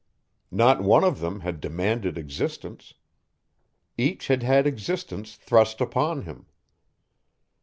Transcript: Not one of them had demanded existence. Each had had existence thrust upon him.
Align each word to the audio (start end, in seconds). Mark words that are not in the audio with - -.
Not 0.49 0.81
one 0.81 1.03
of 1.03 1.19
them 1.19 1.41
had 1.41 1.61
demanded 1.61 2.17
existence. 2.17 2.95
Each 3.99 4.29
had 4.29 4.41
had 4.41 4.65
existence 4.65 5.35
thrust 5.35 5.79
upon 5.79 6.23
him. 6.23 6.47